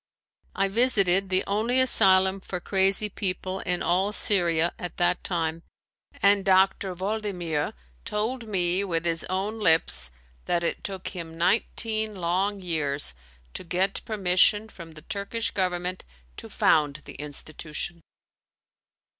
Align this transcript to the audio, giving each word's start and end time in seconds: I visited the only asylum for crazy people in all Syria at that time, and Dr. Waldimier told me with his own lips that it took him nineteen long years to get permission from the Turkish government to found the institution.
I 0.55 0.67
visited 0.67 1.29
the 1.29 1.43
only 1.45 1.79
asylum 1.79 2.39
for 2.39 2.59
crazy 2.59 3.07
people 3.07 3.59
in 3.59 3.83
all 3.83 4.11
Syria 4.11 4.73
at 4.79 4.97
that 4.97 5.23
time, 5.23 5.61
and 6.23 6.43
Dr. 6.43 6.95
Waldimier 6.95 7.73
told 8.03 8.47
me 8.47 8.83
with 8.83 9.05
his 9.05 9.25
own 9.25 9.59
lips 9.59 10.09
that 10.45 10.63
it 10.63 10.83
took 10.83 11.09
him 11.09 11.37
nineteen 11.37 12.15
long 12.15 12.61
years 12.61 13.13
to 13.53 13.63
get 13.63 14.01
permission 14.03 14.69
from 14.69 14.93
the 14.93 15.03
Turkish 15.03 15.51
government 15.51 16.03
to 16.37 16.49
found 16.49 17.03
the 17.05 17.13
institution. 17.13 18.01